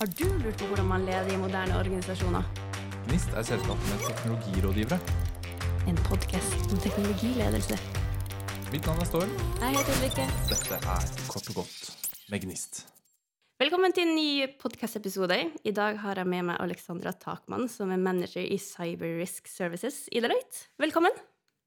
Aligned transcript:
Har 0.00 0.08
du 0.16 0.24
lurt 0.40 0.56
på 0.56 0.64
hvordan 0.64 0.86
man 0.88 1.02
leder 1.04 1.26
i 1.28 1.36
moderne 1.36 1.74
organisasjoner? 1.76 2.46
GNIST 3.04 3.34
er 3.36 3.44
selskapet 3.44 3.88
med 3.90 4.04
teknologirådgivere. 4.06 4.96
En 5.90 5.98
podkast 6.06 6.72
om 6.72 6.80
teknologiledelse. 6.80 7.76
Mitt 8.72 8.88
navn 8.88 9.02
er 9.04 9.10
Storm. 9.10 9.34
Jeg 9.60 9.74
heter 9.74 9.98
Ulrikke. 9.98 10.24
Dette 10.48 10.78
er 10.94 11.04
Kort 11.28 11.50
og 11.52 11.58
godt 11.58 11.90
med 12.32 12.46
GNIST. 12.46 12.80
Velkommen 13.60 13.92
til 13.92 14.08
en 14.08 14.16
ny 14.16 14.48
podkastepisode. 14.62 15.38
I 15.68 15.74
dag 15.76 16.00
har 16.00 16.22
jeg 16.22 16.32
med 16.32 16.48
meg 16.48 16.64
Alexandra 16.64 17.12
Takman, 17.12 17.68
som 17.68 17.92
er 17.92 18.00
manager 18.00 18.40
i 18.40 18.56
Cyber 18.56 19.20
Risk 19.20 19.52
Services 19.52 20.06
i 20.08 20.24
Deloitte. 20.24 20.70
Velkommen. 20.80 21.12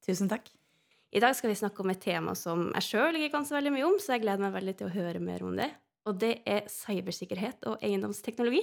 Tusen 0.02 0.26
takk. 0.34 0.50
I 1.14 1.22
dag 1.22 1.38
skal 1.38 1.54
vi 1.54 1.62
snakke 1.62 1.86
om 1.86 1.94
et 1.94 2.02
tema 2.02 2.34
som 2.34 2.66
jeg 2.80 2.90
sjøl 2.90 3.14
ikke 3.14 3.36
kan 3.38 3.46
så 3.46 3.60
veldig 3.60 3.76
mye 3.78 3.88
om, 3.92 4.02
så 4.02 4.16
jeg 4.16 4.26
gleder 4.26 4.42
meg 4.48 4.58
veldig 4.58 4.78
til 4.82 4.90
å 4.90 4.94
høre 4.98 5.22
mer 5.22 5.46
om 5.46 5.54
det. 5.54 5.70
Og 6.04 6.18
det 6.20 6.34
er 6.48 6.66
cybersikkerhet 6.68 7.64
og 7.70 7.82
eiendomsteknologi. 7.84 8.62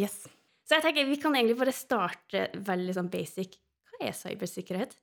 Yes. 0.00 0.24
Så 0.64 0.78
jeg 0.78 0.86
tenker 0.86 1.08
vi 1.08 1.20
kan 1.20 1.34
egentlig 1.36 1.58
bare 1.60 1.74
starte 1.76 2.46
veldig 2.56 2.96
sånn 2.96 3.10
basic. 3.12 3.58
Hva 3.90 4.08
er 4.08 4.16
cybersikkerhet? 4.16 4.96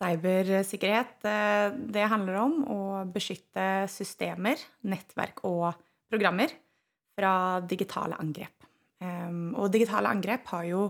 Cybersikkerhet 0.00 1.26
eh, 1.28 1.66
det 1.92 2.06
handler 2.08 2.38
om 2.40 2.60
å 2.70 2.80
beskytte 3.12 3.84
systemer, 3.92 4.60
nettverk 4.88 5.42
og 5.48 5.74
programmer 6.10 6.54
fra 7.18 7.60
digitale 7.68 8.16
angrep. 8.22 8.64
Ehm, 9.04 9.50
og 9.58 9.72
digitale 9.74 10.08
angrep 10.12 10.48
har 10.54 10.64
jo 10.68 10.86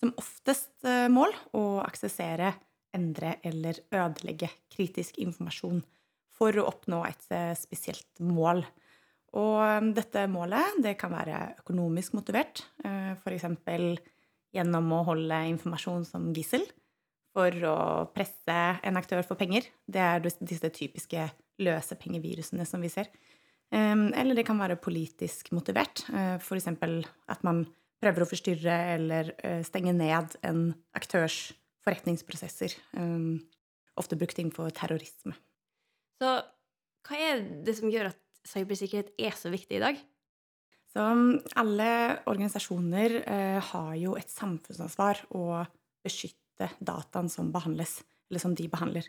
som 0.00 0.14
oftest 0.20 0.86
eh, 0.86 1.08
mål 1.12 1.34
å 1.56 1.64
aksessere, 1.84 2.54
endre 2.94 3.38
eller 3.42 3.80
ødelegge 3.90 4.48
kritisk 4.70 5.18
informasjon 5.22 5.82
for 6.34 6.54
å 6.56 6.66
oppnå 6.70 7.02
et 7.08 7.28
eh, 7.34 7.52
spesielt 7.58 8.22
mål. 8.22 8.62
Og 9.34 9.58
ehm, 9.64 9.92
dette 9.96 10.26
målet 10.30 10.78
det 10.84 10.96
kan 11.00 11.12
være 11.14 11.56
økonomisk 11.62 12.14
motivert, 12.14 12.62
f.eks. 12.84 13.46
gjennom 14.54 14.92
å 14.94 15.04
holde 15.08 15.40
informasjon 15.50 16.04
som 16.06 16.28
gissel 16.36 16.66
for 17.34 17.66
å 17.66 17.78
presse 18.14 18.58
en 18.86 19.00
aktør 19.00 19.24
for 19.26 19.38
penger. 19.40 19.66
Det 19.90 20.02
er 20.02 20.22
disse 20.22 20.70
typiske 20.70 21.26
løsepengevirusene 21.64 22.66
som 22.68 22.84
vi 22.84 22.92
ser. 22.92 23.10
Ehm, 23.74 24.12
eller 24.14 24.38
det 24.38 24.46
kan 24.46 24.60
være 24.60 24.78
politisk 24.78 25.50
motivert. 25.56 26.04
F.eks. 26.38 26.70
at 26.70 27.42
man 27.42 27.64
prøver 28.04 28.22
å 28.22 28.30
forstyrre 28.30 28.78
eller 28.94 29.34
stenge 29.66 29.96
ned 29.96 30.38
en 30.46 30.68
aktørs 30.94 31.48
forretningsprosesser. 31.84 32.74
Ehm, 32.96 33.42
ofte 33.98 34.18
brukt 34.18 34.38
innenfor 34.38 34.72
terrorisme. 34.74 35.34
Så 36.20 36.30
hva 37.04 37.20
er 37.20 37.42
det 37.66 37.76
som 37.78 37.90
gjør 37.92 38.12
at 38.12 38.20
cybersikkerhet 38.48 39.14
er 39.18 39.36
så 39.38 39.52
viktig 39.52 39.78
i 39.78 39.84
dag? 39.84 40.00
Så 40.94 41.04
alle 41.58 41.90
organisasjoner 42.30 43.16
eh, 43.24 43.60
har 43.72 43.94
jo 43.98 44.14
et 44.18 44.30
samfunnsansvar 44.30 45.24
å 45.34 45.64
beskytte 46.04 46.68
dataen 46.78 47.30
som 47.32 47.50
behandles, 47.54 47.98
eller 48.30 48.42
som 48.42 48.54
de 48.54 48.68
behandler. 48.70 49.08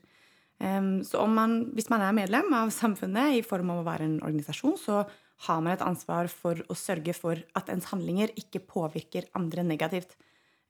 Um, 0.57 1.03
så 1.03 1.25
man, 1.27 1.59
hvis 1.75 1.91
man 1.91 2.01
er 2.01 2.15
medlem 2.15 2.53
av 2.55 2.71
samfunnet 2.73 3.37
i 3.37 3.43
form 3.45 3.73
av 3.73 3.81
å 3.81 3.85
være 3.85 4.07
en 4.07 4.17
organisasjon, 4.23 4.77
så 4.79 5.03
har 5.45 5.61
man 5.61 5.73
et 5.73 5.83
ansvar 5.83 6.29
for 6.31 6.61
å 6.71 6.77
sørge 6.79 7.13
for 7.13 7.41
at 7.59 7.69
ens 7.73 7.89
handlinger 7.91 8.31
ikke 8.39 8.63
påvirker 8.63 9.27
andre 9.37 9.65
negativt. 9.67 10.15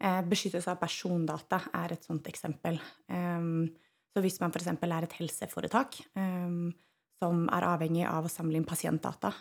Eh, 0.01 0.21
beskyttelse 0.27 0.73
av 0.73 0.81
persondata 0.81 1.61
er 1.77 1.93
et 1.95 2.07
sånt 2.07 2.25
eksempel. 2.27 2.81
Um, 3.07 3.69
så 4.11 4.23
hvis 4.25 4.41
man 4.41 4.51
f.eks. 4.51 4.73
er 4.73 5.05
et 5.05 5.15
helseforetak 5.19 5.99
um, 6.17 6.73
som 7.19 7.45
er 7.53 7.65
avhengig 7.67 8.03
av 8.09 8.27
å 8.27 8.31
samle 8.31 8.59
inn 8.59 8.67
pasientdata 8.67 9.31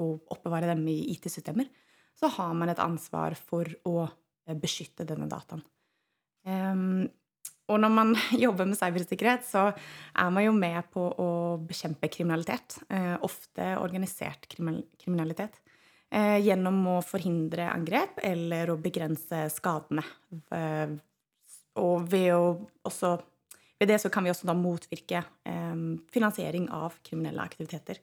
og 0.00 0.32
oppbevare 0.32 0.70
dem 0.70 0.86
i 0.88 0.96
IT-systemer, 1.12 1.68
så 2.18 2.30
har 2.34 2.54
man 2.56 2.72
et 2.72 2.80
ansvar 2.82 3.36
for 3.38 3.68
å 3.86 4.08
beskytte 4.56 5.06
denne 5.06 5.28
dataen. 5.30 5.62
Um, 6.48 7.06
og 7.68 7.80
når 7.82 7.92
man 7.92 8.14
jobber 8.44 8.68
med 8.68 8.78
cybersikkerhet, 8.80 9.46
så 9.46 9.68
er 9.68 10.30
man 10.32 10.46
jo 10.46 10.54
med 10.56 10.88
på 10.94 11.04
å 11.20 11.30
bekjempe 11.68 12.10
kriminalitet. 12.12 12.80
Uh, 12.88 13.16
ofte 13.26 13.74
organisert 13.80 14.48
kriminalitet. 14.48 15.60
Gjennom 16.08 16.76
å 16.88 16.92
forhindre 17.04 17.66
angrep 17.68 18.22
eller 18.24 18.70
å 18.72 18.78
begrense 18.80 19.42
skadene. 19.52 20.00
og 21.76 22.06
ved 22.08 22.30
å 22.32 22.46
også 22.88 23.10
ved 23.78 23.92
det 23.92 23.98
så 24.02 24.10
kan 24.12 24.26
vi 24.26 24.32
også 24.32 24.48
da 24.48 24.54
motvirke 24.58 25.22
um, 25.46 25.98
finansiering 26.12 26.68
av 26.74 26.98
kriminelle 27.06 27.44
aktiviteter. 27.44 28.00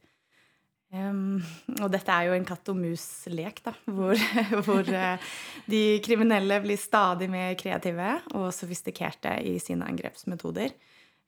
Um, 0.95 1.41
og 1.81 1.89
dette 1.91 2.13
er 2.13 2.29
jo 2.29 2.35
en 2.37 2.45
katt 2.47 2.69
og 2.71 2.77
mus-lek, 2.79 3.59
da, 3.65 3.73
hvor, 3.89 4.15
hvor 4.67 4.87
uh, 4.87 5.31
de 5.67 5.83
kriminelle 6.05 6.61
blir 6.63 6.79
stadig 6.79 7.27
mer 7.31 7.57
kreative 7.59 8.13
og 8.37 8.51
sofistikerte 8.55 9.33
i 9.43 9.57
sine 9.59 9.87
angrepsmetoder. 9.89 10.71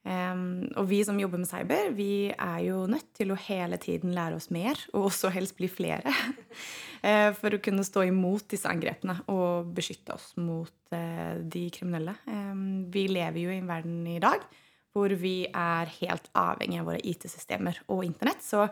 Um, 0.07 0.69
og 0.79 0.85
vi 0.88 1.01
som 1.03 1.18
jobber 1.19 1.41
med 1.41 1.50
cyber, 1.50 1.90
vi 1.91 2.29
er 2.31 2.59
jo 2.63 2.85
nødt 2.88 3.09
til 3.18 3.34
å 3.34 3.40
hele 3.47 3.75
tiden 3.81 4.13
lære 4.16 4.38
oss 4.38 4.47
mer, 4.56 4.79
og 4.94 5.09
også 5.09 5.34
helst 5.35 5.57
bli 5.57 5.68
flere, 5.68 6.13
uh, 7.03 7.34
for 7.40 7.51
å 7.51 7.59
kunne 7.63 7.84
stå 7.84 8.06
imot 8.07 8.46
disse 8.53 8.72
angrepene 8.72 9.17
og 9.34 9.73
beskytte 9.75 10.16
oss 10.16 10.29
mot 10.40 10.72
uh, 10.96 11.35
de 11.44 11.66
kriminelle. 11.75 12.16
Um, 12.29 12.85
vi 12.94 13.09
lever 13.12 13.41
jo 13.44 13.51
i 13.51 13.59
en 13.59 13.67
verden 13.67 14.00
i 14.13 14.22
dag 14.23 14.47
hvor 14.96 15.12
vi 15.19 15.44
er 15.46 15.91
helt 16.00 16.31
avhengig 16.38 16.79
av 16.81 16.88
våre 16.90 17.01
IT-systemer 17.06 17.84
og 17.94 18.06
Internett. 18.07 18.41
Så 18.41 18.63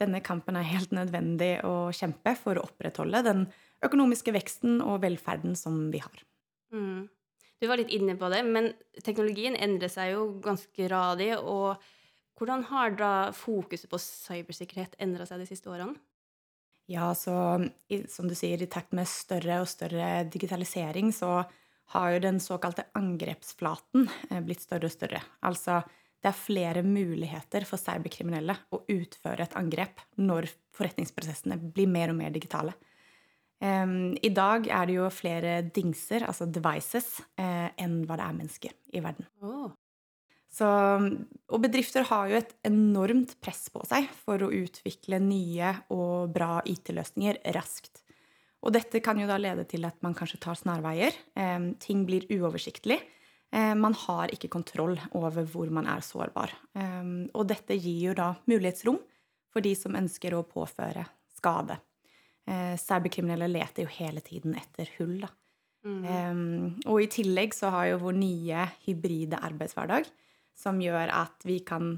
denne 0.00 0.20
kampen 0.24 0.58
er 0.58 0.68
helt 0.68 0.90
nødvendig 0.92 1.54
å 1.64 1.88
kjempe 1.96 2.34
for 2.36 2.58
å 2.58 2.66
opprettholde 2.66 3.22
den 3.24 3.46
økonomiske 3.84 4.34
veksten 4.34 4.82
og 4.84 5.00
velferden 5.06 5.56
som 5.56 5.86
vi 5.94 6.02
har. 6.04 6.26
Mm. 6.74 7.08
Du 7.60 7.68
var 7.68 7.76
litt 7.76 7.92
inne 7.92 8.16
på 8.16 8.28
det, 8.32 8.40
men 8.48 8.70
teknologien 9.04 9.56
endrer 9.56 9.92
seg 9.92 10.14
jo 10.14 10.26
ganske 10.44 10.86
radig. 10.88 11.34
Og 11.38 11.76
hvordan 12.40 12.64
har 12.70 12.94
da 12.96 13.12
fokuset 13.36 13.90
på 13.92 14.00
cybersikkerhet 14.00 14.96
endra 15.04 15.26
seg 15.28 15.42
de 15.42 15.48
siste 15.50 15.68
årene? 15.72 15.98
Ja, 16.90 17.12
så 17.14 17.34
som 18.10 18.26
du 18.26 18.34
sier, 18.34 18.58
i 18.58 18.66
takt 18.70 18.94
med 18.96 19.06
større 19.06 19.60
og 19.62 19.68
større 19.70 20.24
digitalisering 20.32 21.12
så 21.14 21.44
har 21.94 22.14
jo 22.14 22.22
den 22.22 22.40
såkalte 22.42 22.88
angrepsflaten 22.98 24.08
blitt 24.46 24.64
større 24.64 24.88
og 24.88 24.94
større. 24.94 25.20
Altså 25.46 25.82
det 26.20 26.32
er 26.32 26.36
flere 26.36 26.82
muligheter 26.84 27.64
for 27.68 27.80
cyberkriminelle 27.80 28.56
å 28.74 28.82
utføre 28.92 29.46
et 29.46 29.56
angrep 29.58 30.02
når 30.20 30.50
forretningsprosessene 30.76 31.60
blir 31.76 31.88
mer 31.90 32.12
og 32.12 32.18
mer 32.18 32.34
digitale. 32.34 32.74
Um, 33.60 34.14
I 34.24 34.30
dag 34.32 34.64
er 34.72 34.88
det 34.88 34.96
jo 34.96 35.06
flere 35.12 35.58
dingser, 35.68 36.24
altså 36.24 36.46
devices, 36.48 37.18
uh, 37.36 37.68
enn 37.76 38.00
hva 38.08 38.16
det 38.16 38.26
er 38.26 38.36
mennesker 38.38 38.76
i 38.96 39.02
verden. 39.04 39.28
Oh. 39.44 39.68
Så, 40.50 40.66
og 40.66 41.60
bedrifter 41.62 42.08
har 42.08 42.30
jo 42.30 42.38
et 42.40 42.54
enormt 42.66 43.36
press 43.44 43.68
på 43.70 43.84
seg 43.86 44.08
for 44.24 44.42
å 44.42 44.50
utvikle 44.50 45.20
nye 45.22 45.74
og 45.94 46.32
bra 46.34 46.56
IT-løsninger 46.66 47.38
raskt. 47.54 48.02
Og 48.64 48.74
dette 48.74 49.00
kan 49.04 49.20
jo 49.20 49.28
da 49.28 49.36
lede 49.40 49.66
til 49.68 49.86
at 49.88 50.00
man 50.04 50.16
kanskje 50.16 50.40
tar 50.42 50.58
snarveier. 50.58 51.14
Um, 51.36 51.74
ting 51.80 52.02
blir 52.08 52.26
uoversiktlig. 52.32 52.98
Um, 53.52 53.84
man 53.84 53.94
har 54.06 54.32
ikke 54.32 54.50
kontroll 54.52 54.96
over 55.12 55.44
hvor 55.52 55.70
man 55.72 55.88
er 55.90 56.02
sårbar. 56.06 56.56
og 56.80 57.44
dette 57.46 57.76
gir 57.76 58.08
jo 58.08 58.16
da 58.16 58.32
mulighetsrom 58.48 58.98
for 59.52 59.60
de 59.60 59.76
som 59.76 59.96
ønsker 59.98 60.34
å 60.34 60.46
påføre 60.48 61.04
skade 61.36 61.76
Eh, 62.48 62.76
cyberkriminelle 62.80 63.50
leter 63.50 63.84
jo 63.84 63.92
hele 63.98 64.22
tiden 64.24 64.56
etter 64.58 64.88
hull, 64.98 65.18
da. 65.22 65.30
Mm. 65.80 66.00
Um, 66.04 66.72
og 66.92 67.00
i 67.00 67.08
tillegg 67.08 67.54
så 67.56 67.70
har 67.72 67.86
jo 67.88 68.02
vår 68.02 68.16
nye 68.20 68.64
hybride 68.84 69.38
arbeidshverdag, 69.40 70.08
som 70.56 70.80
gjør 70.82 71.12
at 71.14 71.46
vi 71.48 71.60
kan 71.64 71.94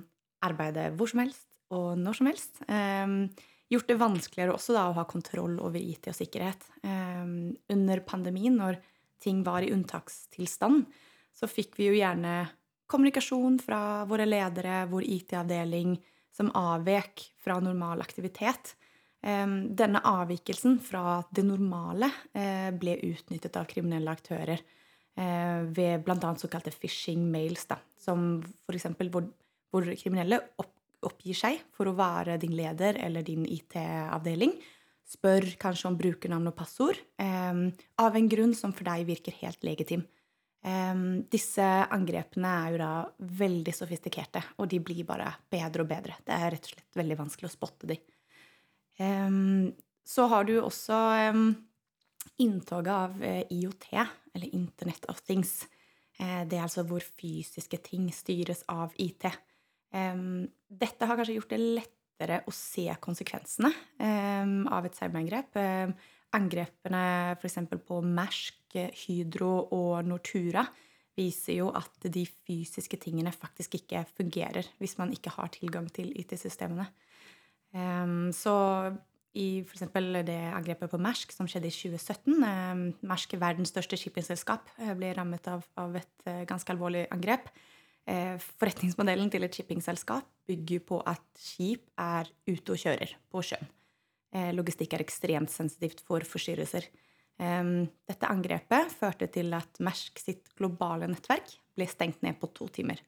arbeide 0.46 0.92
hvor 0.94 1.10
som 1.10 1.24
helst 1.24 1.48
og 1.74 1.96
når 1.98 2.18
som 2.18 2.28
helst. 2.30 2.62
Um, 2.68 3.16
gjort 3.72 3.88
det 3.88 3.98
vanskeligere 3.98 4.54
også 4.54 4.76
da 4.76 4.86
å 4.90 4.96
ha 4.98 5.06
kontroll 5.08 5.56
over 5.64 5.80
IT 5.80 6.10
og 6.12 6.18
sikkerhet. 6.18 6.66
Um, 6.84 7.54
under 7.72 8.02
pandemien, 8.06 8.58
når 8.60 8.78
ting 9.22 9.42
var 9.46 9.64
i 9.64 9.72
unntakstilstand, 9.74 10.84
så 11.32 11.48
fikk 11.48 11.78
vi 11.78 11.88
jo 11.88 11.96
gjerne 11.96 12.42
kommunikasjon 12.92 13.56
fra 13.62 14.04
våre 14.08 14.26
ledere, 14.28 14.84
vår 14.90 15.06
IT-avdeling, 15.16 15.96
som 16.32 16.52
avvek 16.56 17.24
fra 17.40 17.58
normal 17.60 18.04
aktivitet. 18.04 18.74
Denne 19.22 20.00
avvikelsen 20.02 20.80
fra 20.82 21.20
det 21.30 21.44
normale 21.46 22.08
eh, 22.34 22.72
ble 22.74 22.96
utnyttet 23.06 23.54
av 23.54 23.68
kriminelle 23.70 24.10
aktører 24.10 24.58
eh, 24.58 25.60
ved 25.62 26.02
bl.a. 26.02 26.32
såkalte 26.40 26.72
phishing 26.74 27.22
mails, 27.30 27.68
da, 27.70 27.78
som 28.02 28.40
f.eks. 28.66 28.88
Hvor, 28.98 29.28
hvor 29.70 29.86
kriminelle 30.00 30.40
opp, 30.58 30.72
oppgir 31.06 31.38
seg 31.38 31.60
for 31.76 31.86
å 31.86 31.94
være 31.94 32.34
din 32.42 32.56
leder 32.58 32.98
eller 32.98 33.22
din 33.26 33.46
IT-avdeling. 33.46 34.56
Spør 35.12 35.46
kanskje 35.60 35.92
om 35.92 35.98
brukernavn 36.00 36.50
og 36.50 36.56
passord 36.56 36.98
av 37.18 38.18
en 38.18 38.28
grunn 38.30 38.54
som 38.56 38.74
for 38.74 38.86
deg 38.86 39.02
virker 39.06 39.34
helt 39.42 39.66
legitim. 39.66 40.04
disse 41.28 41.66
angrepene 41.90 42.52
er 42.62 42.70
jo 42.70 42.78
da 42.80 42.92
veldig 43.42 43.74
sofistikerte, 43.74 44.44
og 44.62 44.70
de 44.70 44.78
blir 44.78 45.02
bare 45.04 45.26
bedre 45.50 45.82
og 45.82 45.90
bedre. 45.90 46.16
Det 46.22 46.38
er 46.38 46.54
rett 46.54 46.70
og 46.70 46.74
slett 46.76 47.00
veldig 47.02 47.18
vanskelig 47.18 47.50
å 47.50 47.54
spotte 47.56 47.90
dem. 47.90 47.98
Så 48.98 50.26
har 50.28 50.44
du 50.44 50.56
også 50.60 50.98
inntoget 52.42 52.92
av 52.92 53.24
eh, 53.24 53.44
IOT, 53.50 53.88
eller 54.34 54.54
Internet 54.54 55.04
of 55.08 55.22
Things. 55.26 55.68
Eh, 56.18 56.42
det 56.48 56.58
er 56.58 56.66
altså 56.66 56.84
hvor 56.88 57.04
fysiske 57.04 57.80
ting 57.84 58.08
styres 58.14 58.64
av 58.72 58.94
IT. 59.00 59.28
Dette 59.92 61.04
har 61.04 61.18
kanskje 61.18 61.34
gjort 61.36 61.50
det 61.52 61.58
lettere 61.60 62.38
å 62.48 62.52
se 62.56 62.86
konsekvensene 63.04 63.68
av 64.72 64.86
et 64.88 64.96
cyberangrep. 64.96 65.58
Angrepene 66.32 67.02
f.eks. 67.34 67.58
på 67.84 67.98
Mersk, 68.00 68.78
Hydro 69.02 69.50
og 69.76 70.08
Nortura 70.08 70.64
viser 71.20 71.58
jo 71.58 71.68
at 71.76 72.08
de 72.08 72.24
fysiske 72.24 72.96
tingene 73.02 73.34
faktisk 73.36 73.76
ikke 73.82 74.06
fungerer 74.16 74.70
hvis 74.80 74.96
man 74.96 75.12
ikke 75.12 75.34
har 75.36 75.52
tilgang 75.52 75.92
til 75.92 76.08
IT-systemene. 76.16 76.88
Så 77.72 78.54
i 79.32 79.62
f.eks. 79.64 79.86
det 80.26 80.38
angrepet 80.52 80.90
på 80.92 81.00
Mersk 81.00 81.32
som 81.32 81.48
skjedde 81.48 81.70
i 81.70 81.74
2017. 81.74 82.34
um, 82.44 82.82
Mersk, 83.08 83.36
verdens 83.40 83.72
største 83.72 83.96
shippingselskap, 83.96 84.68
eh, 84.78 84.92
ble 84.98 85.12
rammet 85.16 85.46
av, 85.48 85.64
av, 85.80 85.96
et 85.96 86.26
uh, 86.28 86.42
ganske 86.48 86.74
alvorlig 86.74 87.06
angrep. 87.14 87.52
Forretningsmodellen 88.02 89.28
til 89.30 89.46
et 89.46 89.54
shippingselskap 89.54 90.26
bygger 90.50 90.80
på 90.88 90.96
at 91.06 91.22
skip 91.38 91.84
er 92.02 92.26
ute 92.48 92.74
og 92.74 92.80
kjører 92.82 93.12
på 93.30 93.44
sjøen. 93.46 93.68
Logistikk 94.56 94.96
er 94.96 95.04
ekstremt 95.04 95.52
sensitivt 95.54 96.02
for 96.02 96.26
forstyrrelser. 96.26 96.88
Dette 97.38 98.26
angrepet 98.26 98.90
førte 98.98 99.28
til 99.30 99.54
at 99.54 99.78
Mersk 99.86 100.18
sitt 100.18 100.50
globale 100.58 101.06
nettverk 101.12 101.54
ble 101.78 101.86
stengt 101.86 102.26
ned 102.26 102.40
på 102.42 102.50
to 102.58 102.66
timer. 102.74 102.98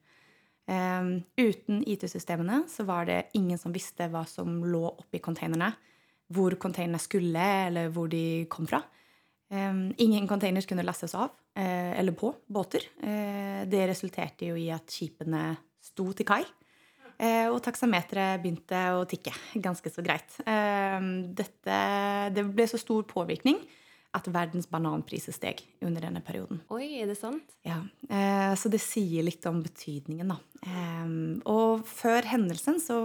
Uten 0.65 1.83
IT-systemene 1.85 2.63
så 2.71 2.83
var 2.87 3.05
det 3.05 3.19
ingen 3.37 3.59
som 3.61 3.73
visste 3.73 4.07
hva 4.09 4.23
som 4.25 4.63
lå 4.65 4.81
oppi 4.87 5.19
containerne 5.21 5.67
hvor 6.33 6.55
containerne 6.61 7.01
skulle, 7.01 7.45
eller 7.67 7.91
hvor 7.93 8.09
de 8.11 8.45
kom 8.51 8.67
fra. 8.69 8.81
Um, 9.53 9.91
ingen 10.01 10.27
containers 10.27 10.65
kunne 10.65 10.85
lastes 10.85 11.13
av 11.13 11.29
uh, 11.29 11.91
eller 11.99 12.15
på 12.17 12.31
båter. 12.49 12.87
Uh, 13.03 13.61
det 13.69 13.85
resulterte 13.91 14.49
jo 14.49 14.57
i 14.57 14.71
at 14.73 14.89
skipene 14.89 15.51
sto 15.85 16.09
til 16.17 16.27
kai. 16.27 16.41
Uh, 17.15 17.53
og 17.53 17.61
taksameteret 17.63 18.41
begynte 18.41 18.81
å 18.97 19.05
tikke 19.09 19.35
ganske 19.65 19.91
så 19.93 20.03
greit. 20.03 20.39
Ehm, 20.49 21.29
dette, 21.37 21.77
det 22.35 22.43
ble 22.49 22.65
så 22.67 22.81
stor 22.81 23.05
påvirkning 23.07 23.61
at 24.15 24.29
verdens 24.31 24.69
bananpriser 24.71 25.35
steg 25.35 25.61
under 25.83 26.07
denne 26.07 26.21
perioden. 26.23 26.61
Oi, 26.73 27.01
er 27.01 27.09
det 27.11 27.17
sant? 27.19 27.55
Ja, 27.67 27.81
Så 28.55 28.71
det 28.71 28.79
sier 28.79 29.25
litt 29.27 29.45
om 29.49 29.59
betydningen, 29.65 30.31
da. 30.31 30.37
Eh, 30.65 31.15
og 31.51 31.85
før 31.89 32.27
hendelsen 32.31 32.79
så 32.81 32.99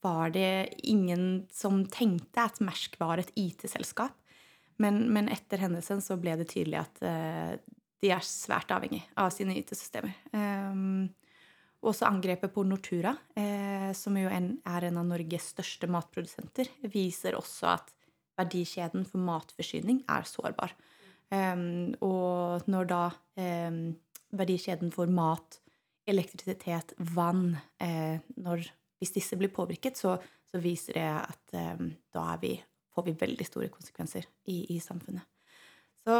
var 0.00 0.30
det 0.30 0.80
ingen 0.82 1.46
som 1.52 1.84
tenkte 1.92 2.46
at 2.46 2.60
Mersk 2.64 2.96
var 3.00 3.20
et 3.20 3.32
IT-selskap. 3.38 4.16
Men, 4.80 5.04
men, 5.12 5.28
etter 5.28 5.60
hendelsen 5.60 6.00
så 6.00 6.16
ble 6.20 6.38
det 6.40 6.48
tydelig 6.54 6.80
at 6.80 7.02
eh, 7.04 7.56
de 8.00 8.12
er 8.14 8.24
svært 8.24 8.72
avhengig 8.72 9.02
av 9.20 9.28
sine 9.34 9.58
IT-systemer. 9.60 10.14
Um, 10.32 11.10
også 11.84 12.08
angrepet 12.08 12.52
på 12.54 12.64
Nortura, 12.64 13.12
uh, 13.36 13.90
som 13.96 14.16
jo 14.16 14.30
en, 14.32 14.54
er 14.64 14.88
en 14.88 15.00
av 15.02 15.08
Norges 15.10 15.50
største 15.52 15.88
matprodusenter, 15.92 16.72
viser 16.88 17.36
også 17.36 17.74
at 17.74 17.92
verdikjeden 18.40 19.06
for 19.08 19.22
matforsyning 19.24 20.02
er 20.10 20.26
sårbar. 20.28 20.74
Um, 21.30 21.92
og 22.02 22.66
når 22.70 22.88
da 22.90 23.02
um, 23.38 23.82
verdikjeden 24.34 24.90
for 24.94 25.10
mat, 25.10 25.60
elektrisitet, 26.10 26.94
vann 27.14 27.52
uh, 27.54 28.16
Når 28.40 28.64
hvis 29.00 29.14
disse 29.14 29.36
blir 29.38 29.52
påvirket, 29.54 29.96
så, 29.96 30.16
så 30.50 30.60
viser 30.60 30.98
det 30.98 31.06
at 31.06 31.76
um, 31.78 31.92
da 32.12 32.34
vi, 32.42 32.56
får 32.92 33.06
vi 33.06 33.14
veldig 33.20 33.46
store 33.46 33.70
konsekvenser 33.72 34.26
i, 34.52 34.64
i 34.74 34.80
samfunnet. 34.82 35.24
Så 36.04 36.16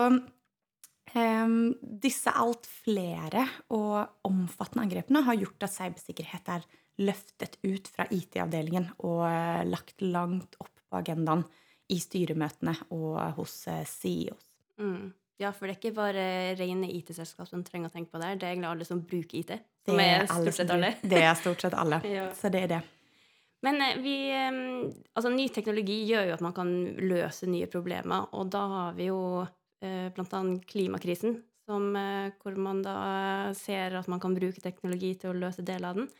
disse 2.01 2.31
alt 2.39 2.69
flere 2.71 3.43
og 3.75 4.29
omfattende 4.29 4.85
angrepene 4.85 5.25
har 5.27 5.39
gjort 5.41 5.65
at 5.67 5.75
cybersikkerhet 5.75 6.51
er 6.55 6.67
løftet 7.03 7.57
ut 7.65 7.89
fra 7.91 8.07
IT-avdelingen 8.15 8.87
og 9.03 9.25
uh, 9.27 9.65
lagt 9.67 10.05
langt 10.05 10.55
opp 10.63 10.71
på 10.87 11.01
agendaen 11.01 11.43
i 11.91 11.99
styremøtene 12.01 12.75
og 12.97 13.19
hos 13.39 13.57
uh, 13.71 13.83
CEOs. 13.89 14.47
Mm. 14.81 15.11
Ja, 15.41 15.55
for 15.57 15.65
det 15.65 15.73
er 15.73 15.79
ikke 15.79 15.97
bare 15.97 16.23
rene 16.59 16.89
IT-selskap 16.93 17.49
som 17.49 17.63
trenger 17.65 17.89
å 17.89 17.95
tenke 17.95 18.13
på 18.13 18.21
det. 18.21 18.35
Det 18.41 18.47
er 18.47 18.55
egentlig 18.55 18.71
alle 18.75 18.87
som 18.89 19.01
bruker 19.01 19.39
IT. 19.41 19.53
Som 19.89 19.97
det 19.97 20.09
er, 20.13 20.27
stort 20.29 20.57
sett 20.59 20.73
alle. 20.75 20.91
Det 21.01 21.21
er 21.25 21.37
stort 21.41 21.65
sett 21.65 21.77
alle. 21.81 22.01
ja. 22.05 22.27
Så 22.37 22.51
det 22.53 22.67
er 22.67 22.73
det. 22.75 22.81
Men 23.65 23.81
eh, 23.85 23.97
vi 24.01 24.17
Altså, 25.15 25.33
ny 25.33 25.49
teknologi 25.53 26.03
gjør 26.09 26.31
jo 26.31 26.37
at 26.37 26.45
man 26.45 26.57
kan 26.57 26.71
løse 27.01 27.49
nye 27.49 27.69
problemer, 27.73 28.29
og 28.37 28.53
da 28.53 28.65
har 28.75 28.99
vi 28.99 29.09
jo 29.11 29.21
eh, 29.85 30.09
blant 30.17 30.37
annet 30.37 30.67
klimakrisen, 30.69 31.39
som, 31.69 31.89
eh, 31.97 32.33
hvor 32.41 32.57
man 32.61 32.83
da 32.85 32.97
ser 33.57 33.97
at 34.01 34.09
man 34.13 34.21
kan 34.23 34.37
bruke 34.37 34.61
teknologi 34.65 35.15
til 35.21 35.33
å 35.33 35.41
løse 35.41 35.65
deler 35.65 35.93
av 35.93 36.03
den. 36.03 36.11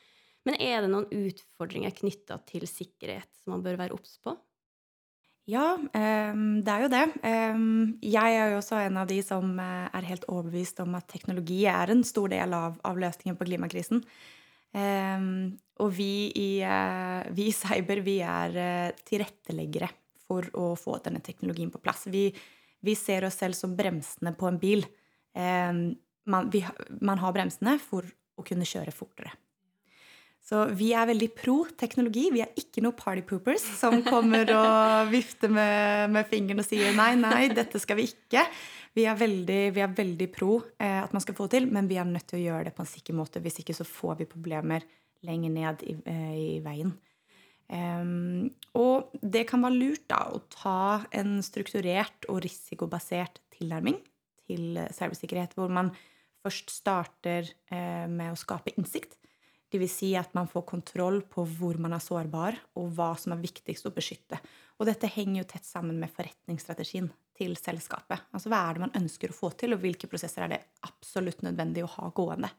Men 0.49 0.57
er 0.65 0.81
det 0.81 0.93
noen 0.93 1.09
utfordringer 1.13 1.93
knytta 1.97 2.41
til 2.49 2.65
sikkerhet 2.69 3.29
som 3.43 3.53
man 3.57 3.65
bør 3.65 3.77
være 3.83 3.97
obs 3.97 4.17
på? 4.25 4.33
Ja, 5.49 5.79
det 5.81 6.73
er 6.73 6.83
jo 6.85 6.91
det. 6.93 7.05
Jeg 8.05 8.35
er 8.37 8.53
jo 8.53 8.59
også 8.61 8.83
en 8.85 8.99
av 9.01 9.09
de 9.09 9.17
som 9.25 9.57
uh, 9.59 9.89
er 9.89 10.07
helt 10.07 10.27
overbevist 10.29 10.79
om 10.85 10.95
at 10.99 11.09
teknologi 11.11 11.65
er 11.67 11.91
en 11.91 12.05
stor 12.07 12.31
del 12.31 12.55
av, 12.55 12.77
løsningen 12.85 13.39
på 13.39 13.49
klimakrisen. 13.49 14.05
Og 15.81 15.91
vi 15.97 16.13
i, 16.39 16.51
uh, 16.63 17.27
vi 17.35 17.49
i, 17.51 17.57
Cyber 17.57 18.05
vi 18.07 18.21
er 18.23 18.61
uh, 18.61 19.03
tilretteleggere 19.09 19.91
for 20.29 20.47
å 20.55 20.77
få 20.79 21.01
denne 21.03 21.25
teknologien 21.25 21.73
på 21.73 21.83
plass. 21.83 22.07
Vi, 22.13 22.29
vi 22.87 22.95
ser 22.95 23.27
oss 23.27 23.41
selv 23.41 23.59
som 23.59 23.75
bremsene 23.75 24.37
på 24.39 24.47
en 24.47 24.61
bil. 24.63 24.85
Man, 25.35 26.51
vi, 26.53 26.61
man 27.01 27.19
har 27.19 27.35
bremsene 27.35 27.75
for 27.83 28.07
å 28.39 28.45
kunne 28.47 28.69
kjøre 28.69 28.95
fortere. 28.95 29.33
Så 30.51 30.65
vi 30.75 30.89
er 30.99 31.07
veldig 31.07 31.29
pro 31.39 31.61
teknologi. 31.79 32.25
Vi 32.35 32.41
er 32.43 32.57
ikke 32.59 32.83
noe 32.83 32.97
party 32.99 33.23
poopers 33.27 33.63
som 33.79 34.01
kommer 34.13 34.49
og 34.51 35.13
vifter 35.13 35.53
med, 35.53 36.11
med 36.11 36.27
fingeren 36.27 36.63
og 36.63 36.67
sier 36.67 36.97
nei, 36.97 37.13
nei, 37.21 37.45
dette 37.55 37.79
skal 37.79 38.01
vi 38.01 38.09
ikke. 38.11 38.43
Vi 38.99 39.05
er 39.07 39.19
veldig, 39.19 39.61
vi 39.77 39.85
er 39.85 39.93
veldig 39.95 40.27
pro 40.35 40.57
eh, 40.75 40.99
at 41.05 41.15
man 41.15 41.23
skal 41.23 41.37
få 41.39 41.47
det 41.47 41.61
til, 41.61 41.69
men 41.71 41.87
vi 41.87 42.01
er 42.03 42.09
nødt 42.09 42.27
til 42.33 42.41
å 42.41 42.43
gjøre 42.49 42.67
det 42.67 42.75
på 42.75 42.83
en 42.83 42.91
sikker 42.91 43.15
måte. 43.15 43.43
Hvis 43.45 43.61
ikke 43.63 43.77
så 43.79 43.87
får 43.87 44.19
vi 44.25 44.29
problemer 44.33 44.89
lenger 45.23 45.55
ned 45.55 45.87
i, 45.87 45.95
eh, 46.11 46.35
i 46.35 46.59
veien. 46.65 46.97
Um, 47.71 48.49
og 48.75 49.13
det 49.23 49.45
kan 49.47 49.63
være 49.63 49.79
lurt 49.79 50.09
da 50.11 50.25
å 50.35 50.41
ta 50.51 51.05
en 51.15 51.37
strukturert 51.47 52.27
og 52.27 52.41
risikobasert 52.43 53.39
tilnærming 53.55 54.01
til 54.51 54.81
cybersikkerhet, 54.91 55.55
hvor 55.55 55.71
man 55.71 55.93
først 56.43 56.75
starter 56.75 57.47
eh, 57.71 58.11
med 58.11 58.33
å 58.33 58.41
skape 58.41 58.75
innsikt 58.75 59.20
Dvs. 59.71 59.93
Si 60.01 60.11
at 60.19 60.33
man 60.35 60.49
får 60.51 60.65
kontroll 60.67 61.21
på 61.31 61.45
hvor 61.47 61.79
man 61.79 61.95
er 61.95 62.03
sårbar, 62.03 62.57
og 62.79 62.91
hva 62.97 63.13
som 63.19 63.37
er 63.37 63.43
viktigst 63.43 63.87
å 63.87 63.95
beskytte. 63.95 64.41
Og 64.81 64.89
dette 64.89 65.11
henger 65.13 65.43
jo 65.43 65.51
tett 65.53 65.69
sammen 65.69 66.01
med 66.01 66.11
forretningsstrategien 66.15 67.11
til 67.39 67.55
selskapet. 67.59 68.27
Altså 68.35 68.51
Hva 68.51 68.65
er 68.67 68.77
det 68.77 68.85
man 68.87 68.99
ønsker 68.99 69.31
å 69.31 69.37
få 69.37 69.53
til, 69.59 69.77
og 69.77 69.85
hvilke 69.85 70.11
prosesser 70.11 70.47
er 70.47 70.55
det 70.55 70.65
absolutt 70.89 71.45
nødvendig 71.47 71.85
å 71.87 71.93
ha 71.99 72.11
gående. 72.17 72.51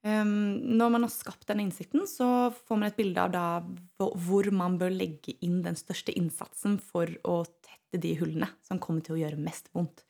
Um, 0.00 0.56
når 0.78 0.92
man 0.94 1.04
har 1.04 1.12
skapt 1.12 1.44
den 1.50 1.60
innsikten, 1.66 2.06
så 2.08 2.50
får 2.56 2.78
man 2.78 2.88
et 2.88 2.96
bilde 2.96 3.20
av 3.20 3.32
da 3.34 4.10
hvor 4.24 4.48
man 4.56 4.78
bør 4.80 4.94
legge 4.94 5.34
inn 5.44 5.58
den 5.64 5.76
største 5.76 6.14
innsatsen 6.16 6.78
for 6.80 7.10
å 7.28 7.42
tette 7.60 8.00
de 8.00 8.14
hullene 8.16 8.48
som 8.64 8.80
kommer 8.80 9.04
til 9.04 9.18
å 9.18 9.20
gjøre 9.20 9.40
mest 9.40 9.68
vondt. 9.76 10.06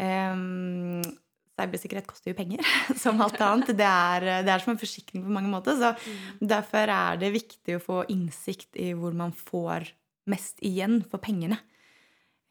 Um, 0.00 1.04
cybersikkerhet 1.54 2.08
koster 2.10 2.32
jo 2.32 2.38
penger, 2.38 2.64
som 3.02 3.20
alt 3.24 3.40
annet. 3.44 3.74
Det 3.78 3.90
er, 3.90 4.28
det 4.46 4.54
er, 4.54 4.62
som 4.62 4.74
en 4.74 4.80
forsikring 4.80 5.24
på 5.26 5.34
mange 5.34 5.52
måter. 5.52 5.78
Så 5.78 5.92
mm. 5.94 6.48
derfor 6.54 6.94
er 6.96 7.20
det 7.20 7.34
viktig 7.34 7.78
å 7.78 7.84
få 7.84 8.00
innsikt 8.12 8.80
i 8.80 8.92
hvor 8.98 9.14
man 9.16 9.34
får 9.36 9.92
mest 10.30 10.60
igjen 10.64 11.02
for 11.10 11.22
pengene. 11.22 11.60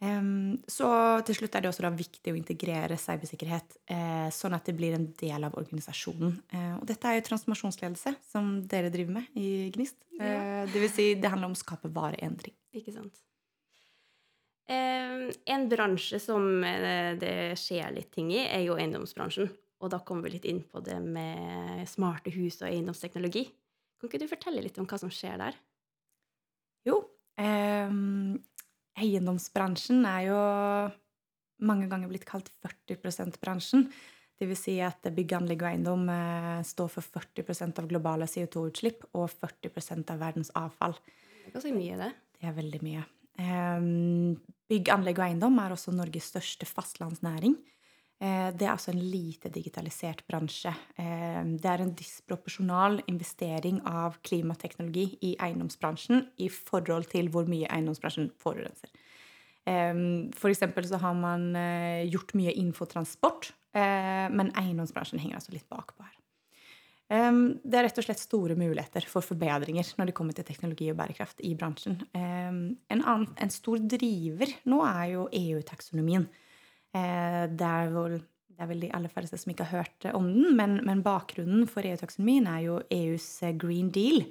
Um, 0.04 0.58
så 0.68 0.88
til 1.24 1.38
slutt 1.38 1.54
er 1.56 1.64
det 1.64 1.70
også 1.70 1.88
viktig 1.96 2.34
å 2.34 2.36
integrere 2.36 2.98
cybersikkerhet 3.00 3.78
eh, 3.88 4.28
sånn 4.36 4.56
at 4.58 4.68
det 4.68 4.76
blir 4.76 4.98
en 4.98 5.06
del 5.20 5.48
av 5.48 5.56
organisasjonen. 5.60 6.34
Eh, 6.52 6.74
og 6.76 6.84
dette 6.90 7.08
er 7.08 7.22
jo 7.22 7.28
transformasjonsledelse, 7.30 8.12
som 8.34 8.58
dere 8.68 8.92
driver 8.92 9.22
med 9.22 9.40
i 9.40 9.70
Gnist. 9.72 10.02
Ja. 10.18 10.26
Eh, 10.28 10.64
det 10.74 10.82
vil 10.84 10.92
si, 10.92 11.08
det 11.16 11.32
handler 11.32 11.54
om 11.54 11.56
å 11.56 11.62
skape 11.62 11.92
vareendring. 11.94 12.56
Ikke 12.76 12.96
sant. 12.96 13.16
Eh, 14.70 15.28
en 15.56 15.66
bransje 15.70 16.20
som 16.24 16.64
eh, 16.64 17.14
det 17.20 17.36
skjer 17.60 17.92
litt 17.96 18.14
ting 18.16 18.32
i, 18.32 18.46
er 18.46 18.64
jo 18.68 18.78
eiendomsbransjen. 18.80 19.52
Og 19.84 19.92
da 19.92 20.00
kommer 20.00 20.30
vi 20.30 20.38
litt 20.38 20.48
inn 20.48 20.62
på 20.64 20.80
det 20.84 21.00
med 21.04 21.84
smarte 21.92 22.32
hus 22.32 22.62
og 22.62 22.70
eiendomsteknologi. 22.70 23.44
Kan 24.00 24.10
ikke 24.10 24.22
du 24.24 24.30
fortelle 24.32 24.64
litt 24.64 24.80
om 24.80 24.88
hva 24.88 25.00
som 25.00 25.12
skjer 25.12 25.36
der? 25.42 25.60
Jo, 26.88 27.02
eh, 27.40 27.92
eiendomsbransjen 29.04 30.04
er 30.08 30.28
jo 30.30 30.42
mange 31.64 31.88
ganger 31.92 32.12
blitt 32.12 32.28
kalt 32.28 32.50
40 32.64 33.00
%-bransjen. 33.04 33.88
Det 34.40 34.48
vil 34.50 34.58
si 34.58 34.78
at 34.84 35.06
bygg, 35.14 35.36
anlegg 35.38 35.62
og 35.64 35.70
eiendom 35.70 36.08
eh, 36.12 36.62
står 36.68 36.90
for 36.96 37.20
40% 37.20 37.80
av 37.80 37.90
globale 37.92 38.28
CO2-utslipp 38.28 39.06
og 39.14 39.30
40% 39.32 40.12
av 40.12 40.24
verdens 40.24 40.52
avfall. 40.60 40.96
Det 41.04 41.52
er 41.52 41.58
ganske 41.58 41.76
mye, 41.76 42.00
det. 42.00 42.10
Det 42.40 42.50
er 42.50 42.58
veldig 42.58 42.82
mye. 42.84 43.04
Eh, 43.40 43.86
bygg, 44.70 44.90
anlegg 44.94 45.22
og 45.22 45.28
eiendom 45.28 45.62
er 45.64 45.76
også 45.76 45.94
Norges 45.96 46.32
største 46.34 46.68
fastlandsnæring. 46.70 47.56
Eh, 48.24 48.50
det 48.56 48.68
er 48.68 48.72
altså 48.72 48.92
en 48.94 49.02
lite 49.02 49.50
digitalisert 49.52 50.24
bransje. 50.30 50.72
Eh, 50.98 51.42
det 51.60 51.70
er 51.70 51.84
en 51.84 51.96
disproporsjonal 51.98 53.02
investering 53.08 53.82
av 53.90 54.20
klimateknologi 54.24 55.18
i 55.22 55.34
eiendomsbransjen 55.44 56.28
i 56.38 56.48
forhold 56.54 57.10
til 57.12 57.32
hvor 57.34 57.50
mye 57.50 57.68
eiendomsbransjen 57.68 58.32
forurenser. 58.40 58.94
Eh, 59.68 59.94
for 60.38 60.54
eksempel 60.54 60.88
så 60.88 61.02
har 61.04 61.18
man 61.20 61.56
eh, 61.56 62.08
gjort 62.08 62.36
mye 62.40 62.56
infotransport, 62.56 63.52
transport, 63.52 63.60
men 63.74 64.52
eiendomsbransjen 64.54 65.18
henger 65.18 65.40
altså 65.40 65.56
litt 65.56 65.66
bakpå 65.66 66.04
her. 66.06 66.23
Det 67.14 67.78
er 67.78 67.86
rett 67.86 68.00
og 68.02 68.06
slett 68.08 68.22
store 68.22 68.56
muligheter 68.58 69.06
for 69.06 69.26
forbedringer 69.26 69.86
når 70.00 70.10
det 70.10 70.16
kommer 70.18 70.34
til 70.34 70.48
teknologi 70.48 70.88
og 70.90 70.98
bærekraft 70.98 71.44
i 71.46 71.52
bransjen. 71.54 72.00
En, 72.18 72.78
annen, 72.90 73.28
en, 73.38 73.52
stor 73.54 73.84
driver 73.86 74.50
nå 74.72 74.80
er 74.88 75.04
jo 75.12 75.28
EU-taksonomien. 75.30 76.26
Uh, 76.94 77.46
det, 77.50 77.68
er 77.68 77.92
vel, 77.94 78.18
det 78.54 78.62
er 78.62 78.70
vel 78.70 78.82
de 78.86 78.90
aller 78.94 79.14
færreste 79.14 79.38
som 79.42 79.54
ikke 79.54 79.66
har 79.70 79.84
hørt 79.84 80.08
om 80.14 80.28
den, 80.30 80.52
men, 80.58 80.80
men 80.86 81.06
bakgrunnen 81.06 81.68
for 81.70 81.86
EU-taksonomien 81.86 82.50
er 82.50 82.66
jo 82.68 82.80
EUs 82.94 83.28
Green 83.62 83.94
Deal, 83.94 84.22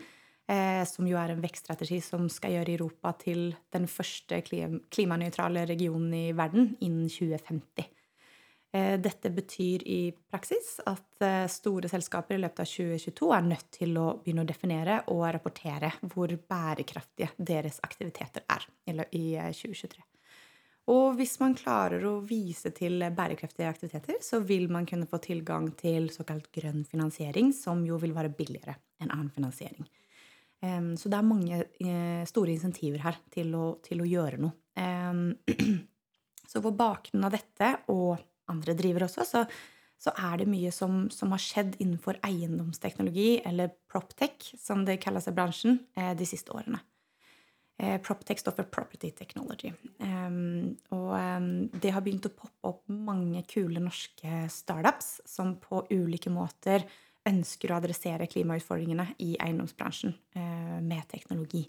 uh, 0.51 0.83
som 0.89 1.07
jo 1.11 1.19
er 1.23 1.35
en 1.35 1.43
vekststrategi 1.43 1.99
som 2.03 2.29
skal 2.31 2.57
gjøre 2.57 2.77
Europa 2.77 3.15
til 3.23 3.53
den 3.75 3.87
første 3.91 4.43
klim 4.47 4.81
klimanøytrale 4.95 5.69
regionen 5.71 6.15
i 6.19 6.25
verden 6.39 6.73
innen 6.81 7.11
2050. 7.11 7.92
Eh, 8.75 9.01
dette 9.01 9.29
betyr 9.31 9.83
i 9.85 10.13
praksis 10.31 10.79
at 10.89 11.21
eh, 11.21 11.45
store 11.53 11.91
selskaper 11.93 12.39
i 12.39 12.41
løpet 12.41 12.63
av 12.63 12.71
2022 12.71 13.27
er 13.37 13.45
nødt 13.45 13.67
til 13.77 13.99
å 14.01 14.07
begynne 14.23 14.47
å 14.47 14.49
definere 14.49 14.95
og 15.13 15.27
rapportere 15.37 15.91
hvor 16.15 16.33
bærekraftige 16.33 17.35
deres 17.37 17.83
aktiviteter 17.85 18.47
er 18.49 18.65
i 19.13 19.27
2023. 19.53 20.01
Eh, 20.01 20.09
og 20.93 21.19
hvis 21.19 21.37
man 21.43 21.53
klarer 21.55 22.07
å 22.09 22.15
vise 22.25 22.73
til 22.73 23.05
bærekraftige 23.13 23.69
aktiviteter, 23.69 24.17
så 24.25 24.41
vil 24.41 24.65
man 24.73 24.89
kunne 24.89 25.07
få 25.07 25.21
tilgang 25.23 25.69
til 25.77 26.09
såkalt 26.11 26.49
grønn 26.57 26.87
finansiering, 26.89 27.53
som 27.53 27.85
jo 27.87 28.01
vil 28.03 28.17
være 28.17 28.33
billigere 28.35 28.75
enn 28.99 29.13
annen 29.13 29.31
finansiering. 29.31 29.87
Så 30.99 31.11
det 31.11 31.19
er 31.19 31.27
mange 31.27 31.61
store 32.27 32.51
insentiver 32.55 33.03
her 33.03 33.17
til 33.31 33.55
å, 33.59 33.63
til 33.83 34.03
å 34.03 34.09
gjøre 34.11 34.43
noe. 34.43 34.59
Så 36.51 36.63
på 36.63 36.75
bakgrunn 36.75 37.31
av 37.31 37.35
dette 37.35 37.71
og 37.95 38.19
andre 38.51 38.75
driver 38.79 39.07
også, 39.07 39.27
så, 39.29 39.45
så 40.03 40.15
er 40.19 40.41
det 40.41 40.49
mye 40.51 40.73
som, 40.75 41.05
som, 41.15 41.31
har 41.35 41.43
skjedd 41.43 41.77
innenfor 41.83 42.19
eiendomsteknologi, 42.27 43.43
eller 43.47 43.75
proptech, 43.91 44.53
som 44.59 44.87
det 44.89 45.01
kalles 45.03 45.29
i 45.31 45.37
bransjen, 45.37 45.79
eh, 45.99 46.15
de 46.19 46.27
siste 46.29 46.55
årene. 46.55 46.81
Eh, 47.83 47.99
proptech 48.03 48.43
står 48.43 48.57
for 48.59 48.71
Property 48.71 49.11
Technology. 49.17 49.73
Um, 49.99 50.75
og 50.95 51.15
um, 51.17 51.47
det 51.83 51.91
har 51.95 52.05
begynt 52.05 52.29
å 52.29 52.35
poppe 52.35 52.69
opp 52.69 52.83
mange 52.93 53.43
kule 53.51 53.83
norske 53.83 54.45
startups 54.53 55.17
som 55.27 55.57
på 55.63 55.85
ulike 55.91 56.31
måter 56.31 56.85
ønsker 57.27 57.73
å 57.73 57.79
adressere 57.79 58.29
klimautfordringene 58.31 59.15
i 59.25 59.33
eiendomsbransjen 59.35 60.15
uh, 60.37 60.79
med 60.83 61.07
teknologi. 61.11 61.65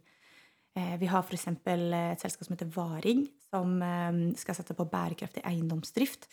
Vi 0.74 1.06
har 1.06 1.22
f.eks. 1.22 1.44
et 1.70 2.22
selskap 2.24 2.48
som 2.48 2.56
heter 2.56 2.70
Varing, 2.74 3.27
som 3.51 3.75
um, 3.77 4.22
skal 4.34 4.56
sette 4.58 4.74
på 4.74 4.88
bærekraftig 4.89 5.44
eiendomsdrift 5.46 6.25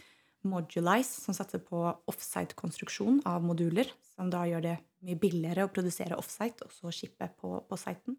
Modulize, 0.49 1.21
som 1.21 1.37
satser 1.37 1.63
på 1.65 1.83
offsite-konstruksjon 2.11 3.23
av 3.29 3.45
moduler. 3.45 3.91
Som 4.15 4.31
da 4.33 4.45
gjør 4.49 4.65
det 4.65 4.77
mye 5.07 5.19
billigere 5.21 5.67
å 5.67 5.73
produsere 5.73 6.19
offsite 6.21 6.67
og 6.67 6.75
så 6.75 6.93
shippe 6.95 7.31
på, 7.41 7.59
på 7.69 7.81
siten. 7.81 8.19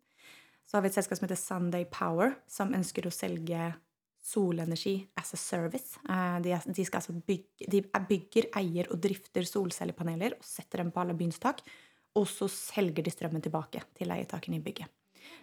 Så 0.65 0.77
har 0.77 0.85
vi 0.85 0.91
et 0.91 0.97
selskap 0.97 1.19
som 1.19 1.27
heter 1.27 1.39
Sunday 1.39 1.87
Power, 1.91 2.35
som 2.49 2.75
ønsker 2.77 3.07
å 3.07 3.13
selge 3.13 3.71
solenergi 4.21 4.95
as 5.17 5.33
a 5.33 5.37
service. 5.37 5.97
Eh, 6.09 6.37
de, 6.45 6.55
de, 6.65 6.85
altså 6.93 7.15
bygge, 7.27 7.67
de 7.73 7.81
bygger, 8.07 8.51
eier 8.61 8.89
og 8.93 9.01
drifter 9.01 9.47
solcellepaneler 9.47 10.37
og 10.37 10.45
setter 10.45 10.83
dem 10.83 10.93
på 10.93 11.01
alle 11.03 11.17
byens 11.17 11.41
tak. 11.41 11.63
Og 12.17 12.27
så 12.29 12.47
selger 12.51 13.05
de 13.05 13.13
strømmen 13.13 13.43
tilbake 13.43 13.83
til 13.97 14.11
leietakerne 14.11 14.59
i 14.59 14.63
bygget. 14.63 14.89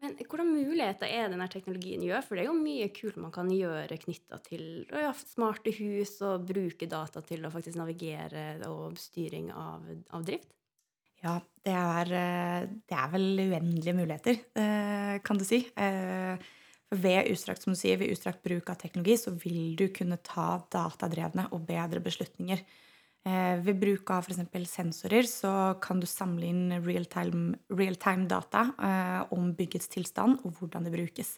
Men 0.04 0.16
hvordan 0.20 0.50
muligheter 0.52 1.08
er 1.08 1.30
denne 1.32 1.48
teknologien 1.50 2.04
gjør? 2.04 2.24
For 2.26 2.36
det 2.36 2.44
er 2.44 2.50
jo 2.50 2.58
mye 2.58 2.90
kult 2.94 3.16
man 3.22 3.32
kan 3.34 3.48
gjøre 3.50 3.98
knytta 4.02 4.38
til 4.44 4.66
ja, 4.92 5.14
smarte 5.16 5.72
hus 5.78 6.18
og 6.26 6.44
bruke 6.50 6.88
data 6.90 7.24
til 7.26 7.46
å 7.46 7.52
faktisk 7.54 7.80
navigere 7.80 8.60
og 8.68 9.00
styring 9.00 9.48
av, 9.54 9.88
av 10.14 10.28
drift. 10.28 10.52
Ja, 11.24 11.38
det 11.64 11.72
er, 11.72 12.12
eh, 12.12 12.68
det 12.86 12.94
er, 12.94 13.08
vel 13.10 13.40
uendelige 13.40 13.96
muligheter, 13.96 14.36
eh, 14.60 15.16
kan 15.24 15.40
du 15.40 15.46
si. 15.48 15.62
For 16.86 17.02
ved 17.02 17.32
utstrakt, 17.32 17.64
som 17.64 17.74
du 17.74 17.78
sier, 17.78 17.98
ved 17.98 18.12
utstrakt 18.14 18.44
bruk 18.46 18.68
av 18.70 18.78
teknologi 18.78 19.16
så 19.18 19.32
vil 19.34 19.74
du 19.78 19.88
kunne 19.94 20.20
ta 20.22 20.60
datadrevne 20.70 21.48
og 21.50 21.64
bedre 21.66 21.98
beslutninger. 22.04 22.62
Eh, 23.26 23.56
ved 23.58 23.80
bruk 23.82 24.10
av 24.14 24.22
f.eks. 24.28 24.44
sensorer 24.70 25.26
så 25.26 25.52
kan 25.82 25.98
du 25.98 26.06
samle 26.06 26.46
inn 26.46 26.76
real-time 26.84 27.58
real 27.74 27.98
data 28.30 28.68
eh, 28.78 29.34
om 29.34 29.50
byggets 29.58 29.90
tilstand 29.90 30.44
og 30.44 30.60
hvordan 30.60 30.86
det 30.86 30.94
brukes. 30.94 31.34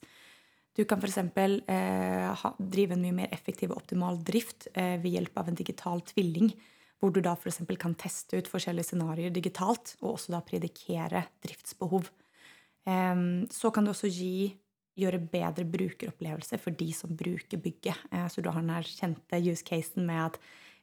Du 0.76 0.84
kan 0.84 1.00
f.eks. 1.00 1.16
Eh, 1.16 2.44
drive 2.58 2.92
en 2.92 3.06
mye 3.06 3.16
mer 3.22 3.32
effektiv 3.32 3.72
og 3.72 3.80
optimal 3.80 4.20
drift 4.20 4.68
eh, 4.74 5.00
ved 5.00 5.16
hjelp 5.16 5.40
av 5.40 5.48
en 5.48 5.56
digital 5.56 6.04
tvilling. 6.12 6.52
Hvor 7.00 7.14
du 7.14 7.22
da 7.24 7.32
f.eks. 7.38 7.62
kan 7.80 7.96
teste 7.96 8.36
ut 8.36 8.50
forskjellige 8.52 8.92
scenarioer 8.92 9.32
digitalt, 9.32 9.96
og 10.02 10.18
også 10.18 10.36
da 10.36 10.44
predikere 10.44 11.24
driftsbehov. 11.40 12.12
Eh, 12.84 13.20
så 13.48 13.72
kan 13.72 13.88
du 13.88 13.96
også 13.96 14.12
gi 14.12 14.52
gjøre 14.98 15.20
bedre 15.32 15.66
brukeropplevelse 15.68 16.58
for 16.62 16.76
de 16.76 16.88
som 16.96 17.14
bruker 17.16 17.60
bygget. 17.62 18.06
Eh, 18.12 18.26
så 18.30 18.42
du 18.42 18.50
har 18.50 18.60
den 18.60 18.74
her 18.74 18.86
kjente 18.86 19.42
use 19.44 19.66
casen 19.66 20.06
med 20.08 20.24
at 20.30 20.38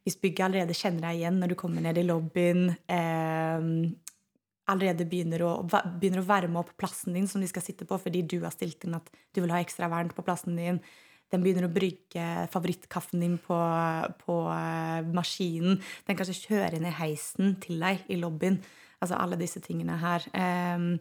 hvis 0.06 0.20
bygget 0.22 0.48
allerede 0.48 0.78
kjenner 0.78 1.08
deg 1.08 1.20
igjen 1.22 1.40
når 1.42 1.52
du 1.52 1.58
kommer 1.60 1.82
ned 1.82 1.98
i 1.98 2.06
lobbyen, 2.06 2.76
eh, 2.94 3.70
allerede 4.72 5.08
begynner 5.10 5.44
å, 5.46 5.52
begynner 5.66 6.22
å, 6.22 6.28
varme 6.28 6.62
opp 6.62 6.72
plassen 6.80 7.18
din 7.18 7.28
som 7.30 7.42
de 7.42 7.50
skal 7.50 7.66
sitte 7.66 7.88
på 7.90 7.98
fordi 8.02 8.24
du 8.26 8.40
har 8.44 8.54
stilt 8.54 8.86
inn 8.86 8.98
at 8.98 9.10
du 9.34 9.42
vil 9.44 9.54
ha 9.54 9.62
ekstra 9.62 9.90
vern 9.92 10.14
på 10.14 10.26
plassen 10.26 10.58
din. 10.58 10.80
Den 11.34 11.42
begynner 11.42 11.68
å 11.68 11.74
brygge 11.74 12.26
favorittkaffen 12.54 13.22
din 13.24 13.38
på, 13.42 13.58
på 14.22 14.36
uh, 14.46 15.02
maskinen. 15.14 15.80
Den 16.06 16.18
kanskje 16.18 16.38
kjører 16.52 16.78
ned 16.82 16.94
heisen 17.00 17.56
til 17.64 17.82
deg 17.82 18.06
i 18.14 18.20
lobbyen. 18.22 18.60
Altså 19.02 19.18
alle 19.18 19.40
disse 19.42 19.62
tingene 19.66 19.98
her. 20.02 20.26
Um, 20.34 20.94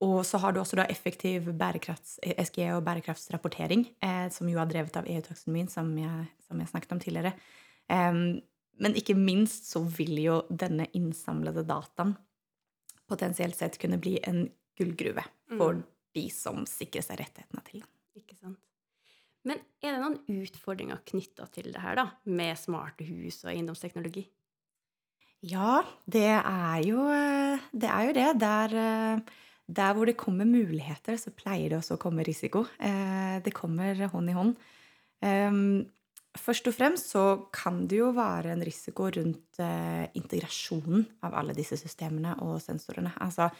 og 0.00 0.20
så 0.24 0.40
har 0.40 0.54
du 0.54 0.62
også 0.62 0.78
da 0.80 0.86
effektiv 0.88 1.50
SG 1.50 2.60
og 2.72 2.84
bærekraftsrapportering, 2.86 3.84
eh, 4.00 4.28
som 4.32 4.48
jo 4.48 4.60
er 4.60 4.70
drevet 4.70 4.96
av 4.96 5.08
EU-taksonomien, 5.08 5.68
som, 5.68 5.90
som, 6.46 6.62
jeg 6.62 6.72
snakket 6.72 6.94
om 6.96 7.02
tidligere. 7.02 7.34
Um, 7.90 8.40
men 8.80 8.96
ikke 8.96 9.18
minst 9.18 9.68
så 9.68 9.82
vil 9.84 10.16
jo 10.22 10.40
denne 10.48 10.86
innsamlede 10.96 11.66
dataen 11.68 12.14
potensielt 13.10 13.58
sett 13.58 13.76
kunne 13.82 13.98
bli 14.00 14.16
en 14.24 14.44
gullgruve 14.78 15.24
for 15.50 15.76
mm. 15.76 15.86
de 16.16 16.26
som 16.32 16.64
sikrer 16.68 17.04
seg 17.04 17.20
rettighetene 17.20 17.64
til 17.66 17.82
den. 17.82 17.90
Ikke 18.22 18.38
sant. 18.38 18.60
Men 19.44 19.60
er 19.80 19.94
det 19.96 20.00
noen 20.02 20.42
utfordringer 20.44 21.00
knytta 21.08 21.46
til 21.52 21.70
det 21.72 21.80
her, 21.80 21.96
da, 21.98 22.06
med 22.28 22.58
smarte 22.60 23.06
hus 23.08 23.42
og 23.44 23.52
eiendomsteknologi? 23.54 24.26
Ja, 25.48 25.80
det 26.04 26.28
er 26.36 26.80
jo 26.84 27.06
eh, 27.08 27.62
det. 27.72 27.88
Er 27.88 28.02
jo 28.10 28.16
det. 28.16 28.26
Der, 28.42 28.74
eh, 28.76 29.38
der, 29.70 29.94
hvor 29.94 30.08
det 30.08 30.18
kommer 30.18 30.48
muligheter, 30.48 31.18
så 31.20 31.32
pleier 31.34 31.70
det 31.70 31.78
også 31.78 31.96
å 31.96 32.02
komme 32.02 32.26
risiko. 32.26 32.64
Eh, 32.82 33.38
det 33.44 33.54
kommer 33.54 33.98
hånd 34.10 34.30
i 34.30 34.36
hånd. 34.36 34.54
Ehm, 35.26 35.84
først 36.38 36.70
og 36.70 36.76
fremst 36.76 37.12
så 37.12 37.24
kan 37.54 37.84
det 37.90 38.00
jo 38.00 38.10
være 38.16 38.54
en 38.54 38.64
risiko 38.66 39.10
rundt 39.14 39.60
integrasjonen 40.16 41.04
av 41.26 41.36
alle 41.36 41.54
disse 41.54 41.76
systemene 41.78 42.36
og 42.46 42.60
sensorene. 42.64 43.12
Altså, 43.20 43.50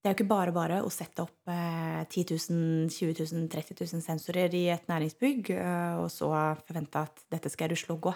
det 0.00 0.08
er 0.08 0.14
jo 0.14 0.18
ikke 0.20 0.32
bare 0.32 0.54
bare 0.56 0.80
å 0.80 0.90
sette 0.92 1.26
opp 1.26 1.50
10 1.50 2.24
000, 2.30 2.88
20 2.88 3.18
000, 3.20 3.48
30 3.52 3.76
000 3.82 4.04
sensorer 4.06 4.54
i 4.56 4.68
et 4.72 4.86
næringsbygg 4.88 5.50
og 6.00 6.06
så 6.14 6.30
forvente 6.64 7.02
at 7.04 7.26
dette 7.34 7.52
skal 7.52 7.74
rusle 7.74 7.98
og 7.98 8.06
gå 8.08 8.14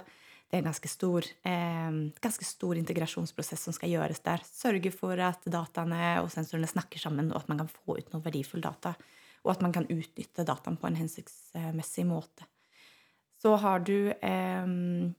det 0.54 0.60
er 0.60 0.62
en 0.62 0.70
ganske 0.70 0.86
stor, 0.88 1.26
eh, 1.42 1.94
ganske 2.22 2.46
stor, 2.46 2.78
integrasjonsprosess 2.78 3.64
som 3.66 3.74
skal 3.74 3.90
gjøres 3.90 4.20
der. 4.22 4.42
Sørge 4.46 4.92
for 4.94 5.18
at 5.18 5.42
dataene 5.50 6.20
og 6.22 6.28
sensorene 6.30 6.68
snakker 6.70 7.02
sammen, 7.02 7.32
og 7.32 7.40
at 7.40 7.48
man 7.50 7.58
kan 7.58 7.70
få 7.72 7.96
ut 7.98 8.12
noe 8.12 8.22
verdifull 8.22 8.62
data. 8.62 8.92
Og 9.42 9.50
at 9.50 9.64
man 9.64 9.74
kan 9.74 9.88
utnytte 9.90 10.44
dataen 10.46 10.76
på 10.78 10.86
en 10.86 10.98
hensiktsmessig 11.00 12.04
måte. 12.06 12.46
Så 13.42 13.56
har 13.58 13.82
du 13.82 14.12
eh, 14.14 14.68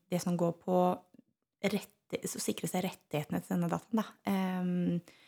det 0.07 0.21
som 0.23 0.37
går 0.39 0.55
på 0.63 0.77
å 0.95 1.83
sikre 2.23 2.71
seg 2.71 2.85
rettighetene 2.87 3.43
til 3.43 3.57
denne 3.57 3.69
dataen. 3.73 3.99
Da. 3.99 4.07
Eh, 4.31 5.19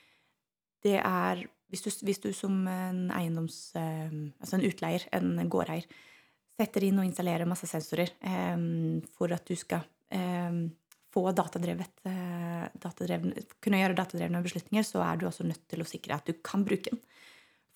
det 0.87 0.95
er 1.01 1.43
hvis 1.67 1.83
du, 1.83 1.91
hvis 2.07 2.23
du, 2.23 2.31
som 2.31 2.63
en 2.63 3.09
eiendoms... 3.11 3.75
Altså 3.75 4.55
en 4.55 4.63
utleier, 4.63 5.03
en 5.11 5.49
gårdeier, 5.51 5.83
setter 6.55 6.87
inn 6.87 7.03
og 7.03 7.09
installerer 7.09 7.49
masse 7.49 7.67
sensorer 7.67 8.13
for 9.17 9.35
at 9.35 9.43
du 9.43 9.51
skal 9.59 9.83
få 11.17 11.31
datadrevet, 11.31 12.05
eh, 12.05 12.67
kunne 13.63 13.81
gjøre 13.81 13.97
datadrevne 13.97 14.43
beslutninger, 14.43 14.85
så 14.85 15.01
er 15.05 15.17
du 15.17 15.27
også 15.27 15.47
nødt 15.47 15.65
til 15.69 15.81
å 15.81 15.87
sikre 15.87 16.17
at 16.17 16.27
du 16.27 16.37
kan 16.43 16.65
bruke 16.67 16.91
den. 16.91 17.01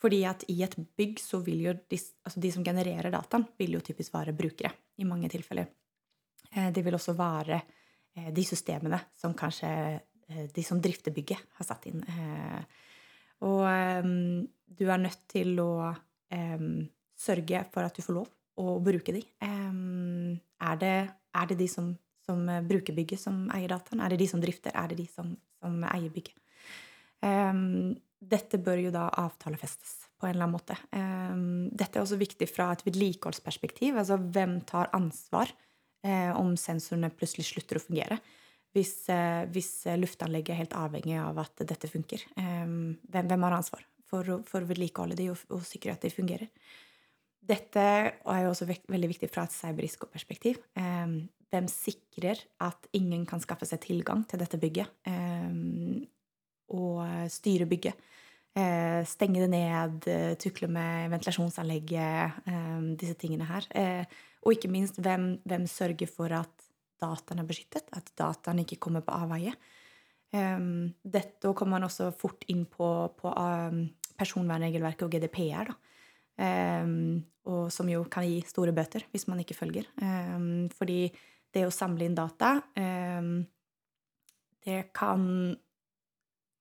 Fordi 0.02 0.24
at 0.26 0.44
i 0.50 0.62
et 0.66 0.76
bygg 0.98 1.20
så 1.22 1.42
vil 1.46 1.62
jo 1.68 1.74
de, 1.74 1.98
altså 2.26 2.42
de 2.42 2.52
som 2.54 2.66
genererer 2.66 3.14
dataen, 3.14 3.46
vil 3.58 3.78
jo 3.78 3.84
typisk 3.86 4.14
være 4.14 4.36
brukere 4.38 4.74
i 4.98 5.08
mange 5.10 5.30
tilfeller. 5.30 5.70
Eh, 6.52 6.70
det 6.74 6.84
vil 6.86 6.98
også 6.98 7.16
være 7.18 7.62
eh, 8.16 8.32
de 8.34 8.46
systemene 8.46 9.00
som 9.18 9.34
kanskje 9.38 9.74
de 10.32 10.64
som 10.64 10.80
drifter 10.80 11.12
bygget, 11.12 11.42
har 11.58 11.66
satt 11.68 11.90
inn. 11.90 11.98
Og 13.44 13.66
ehm, 13.68 14.46
du 14.64 14.86
er 14.88 15.02
nødt 15.02 15.26
til 15.28 15.60
å 15.60 15.90
ehm, 16.32 16.86
sørge 17.20 17.66
for 17.74 17.84
at 17.84 17.98
du 17.98 18.06
får 18.06 18.16
lov 18.16 18.30
å 18.64 18.78
bruke 18.80 19.12
de. 19.12 19.26
Er 19.44 20.80
det, 20.80 20.94
er 21.36 21.50
det 21.52 21.58
de 21.60 21.68
som 21.68 21.90
som 22.26 22.44
eh, 22.50 22.62
bruker 22.66 22.96
bygget, 22.98 23.22
som 23.22 23.44
eier 23.56 23.72
dataen? 23.72 24.04
Er 24.04 24.14
det 24.14 24.22
de 24.22 24.30
som 24.32 24.42
drifter? 24.44 24.76
Er 24.76 24.92
det 24.92 25.00
de 25.02 25.08
som, 25.12 25.34
som 25.62 25.82
eier 25.90 26.12
bygget? 26.14 26.38
Um, 27.22 27.94
dette 28.22 28.60
bør 28.62 28.80
jo 28.82 28.94
da 28.94 29.08
avtalefestes 29.22 29.98
på 30.22 30.28
en 30.28 30.36
eller 30.36 30.46
annen 30.46 30.58
måte. 30.58 30.78
Um, 30.94 31.70
dette 31.74 31.98
er 31.98 32.06
også 32.06 32.20
viktig 32.22 32.48
fra 32.50 32.72
et 32.74 32.84
vedlikeholdsperspektiv. 32.86 33.98
Altså 33.98 34.20
hvem 34.22 34.60
tar 34.70 34.92
ansvar 34.98 35.50
uh, 36.06 36.32
om 36.38 36.54
sensorene 36.60 37.12
plutselig 37.14 37.50
slutter 37.50 37.80
å 37.80 37.84
fungere? 37.84 38.20
Hvis, 38.72 38.94
uh, 39.12 39.44
hvis 39.52 39.74
luftanlegget 40.00 40.54
er 40.54 40.62
helt 40.64 40.78
avhengig 40.78 41.18
av 41.22 41.42
at 41.44 41.66
dette 41.66 41.90
funker. 41.92 42.24
Um, 42.38 42.96
hvem, 43.10 43.28
hvem, 43.28 43.48
har 43.48 43.58
ansvar 43.58 43.84
for, 44.10 44.38
for 44.48 44.70
vedlikeholde 44.70 45.18
de 45.20 45.32
og, 45.34 45.42
og 45.54 45.66
sikre 45.68 45.98
at 45.98 46.06
de 46.06 46.14
fungerer? 46.14 46.50
Dette 47.42 47.82
er 47.82 48.44
jo 48.44 48.52
også 48.52 48.68
veldig 48.70 49.10
viktig 49.10 49.32
fra 49.34 49.48
et 49.48 49.54
cyberrisikoperspektiv. 49.56 50.60
Hvem 51.52 51.68
sikrer 51.68 52.40
at 52.64 52.88
ingen 52.96 53.26
kan 53.28 53.42
skaffe 53.44 53.68
seg 53.68 53.82
tilgang 53.84 54.24
til 54.30 54.40
dette 54.40 54.60
bygget 54.62 54.88
og 56.72 57.02
styre 57.32 57.68
bygget? 57.68 58.08
Eh, 58.52 59.02
stenge 59.08 59.44
det 59.44 59.50
ned, 59.52 60.08
tukle 60.40 60.68
med 60.72 61.12
ventilasjonsanlegget, 61.12 62.48
disse 63.00 63.16
tingene 63.20 63.48
her. 63.48 63.68
Eh, 63.76 64.18
og 64.44 64.56
ikke 64.56 64.72
minst, 64.72 65.00
hvem, 65.04 65.34
hvem 65.48 65.68
sørger 65.68 66.08
for 66.12 66.32
at 66.36 66.68
dataen 67.04 67.44
er 67.44 67.48
beskyttet? 67.48 67.88
At 67.96 68.12
dataen 68.20 68.64
ikke 68.64 68.80
kommer 68.80 69.04
på 69.04 69.16
avveie? 69.16 69.54
Dette 70.32 71.52
kommer 71.52 71.76
man 71.76 71.90
også 71.90 72.14
fort 72.16 72.46
inn 72.52 72.64
på, 72.72 72.88
på 73.20 73.32
personvernregelverket 74.20 75.04
og 75.04 75.12
GDPR. 75.12 75.74
da 75.74 75.80
Um, 76.42 77.22
og 77.50 77.68
som 77.74 77.90
jo 77.90 78.04
kan 78.10 78.26
gi 78.26 78.40
store 78.48 78.74
bøter 78.74 79.04
hvis 79.12 79.28
man 79.30 79.42
ikke 79.44 79.58
følger. 79.58 79.86
Um, 80.02 80.70
fordi 80.74 81.12
det 81.56 81.66
å 81.68 81.74
samle 81.74 82.08
inn 82.08 82.16
data 82.16 82.58
um, 82.76 83.42
Det 84.64 84.86
kan 84.96 85.26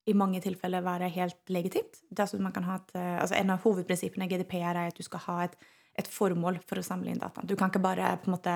i 0.08 0.16
mange 0.16 0.40
tilfeller 0.42 0.82
være 0.82 1.10
helt 1.12 1.52
legitimt. 1.52 2.00
Altså 2.16 2.38
et, 2.40 2.94
altså 2.96 3.36
en 3.36 3.52
av 3.54 3.64
hovedprinsippene 3.64 4.26
i 4.26 4.30
GDPR 4.32 4.72
er 4.72 4.88
at 4.88 4.98
du 4.98 5.04
skal 5.06 5.22
ha 5.26 5.36
et, 5.44 5.56
et, 6.00 6.08
formål 6.08 6.58
for 6.66 6.80
å 6.80 6.86
samle 6.86 7.12
inn 7.12 7.20
data. 7.20 7.44
Du 7.44 7.54
kan 7.54 7.70
ikke 7.70 7.82
bare 7.84 8.16
på 8.22 8.30
en 8.30 8.34
måte 8.34 8.54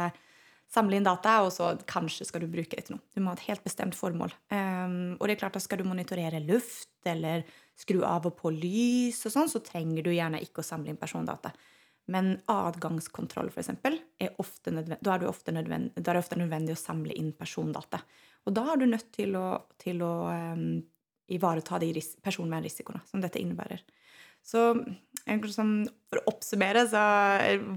samle 0.72 0.96
inn 0.96 1.06
data, 1.06 1.36
og 1.44 1.52
så 1.54 1.74
kanskje 1.86 2.26
skal 2.26 2.42
du 2.42 2.48
bruke 2.50 2.74
det 2.74 2.86
til 2.88 2.96
noe. 2.96 3.04
Du 3.14 3.20
må 3.20 3.30
ha 3.30 3.38
et 3.38 3.46
helt 3.46 3.62
bestemt 3.66 3.94
formål. 3.94 4.32
Um, 4.48 5.14
og 5.20 5.28
det 5.28 5.36
er 5.36 5.42
klart 5.44 5.58
at 5.60 5.66
skal 5.66 5.82
du 5.82 5.86
monitorere 5.86 6.40
luft 6.42 7.06
eller 7.06 7.44
skru 7.78 8.00
av 8.08 8.26
og 8.26 8.34
på 8.40 8.50
lys 8.54 9.20
og 9.28 9.36
sånn, 9.36 9.52
så 9.52 9.62
trenger 9.62 10.06
du 10.06 10.10
gjerne 10.14 10.42
ikke 10.42 10.64
å 10.64 10.66
samle 10.66 10.90
inn 10.90 10.98
persondata. 10.98 11.52
Men 12.12 12.34
adgangskontroll, 12.50 13.48
f.eks., 13.48 13.70
er 13.84 13.94
da 15.00 15.14
er 15.14 15.22
det 15.22 15.28
ofte 15.30 15.54
nødvendig, 15.54 16.16
ofte 16.18 16.36
nødvendig 16.36 16.76
å 16.76 16.80
samle 16.80 17.16
inn 17.16 17.32
persondata. 17.36 18.02
Og 18.44 18.56
da 18.56 18.66
er 18.72 18.80
du 18.80 18.86
nødt 18.90 19.08
til 19.14 19.38
å, 19.40 19.46
til 19.80 20.02
å 20.04 20.12
um, 20.28 20.82
ivareta 21.32 21.80
de 21.80 21.94
personvernrisikoene 22.24 23.00
som 23.08 23.22
dette 23.24 23.40
innebærer. 23.40 23.80
Så 24.44 24.66
liksom, 25.24 25.72
for 26.12 26.20
å 26.20 26.34
oppsummere, 26.34 26.82
så 26.90 27.04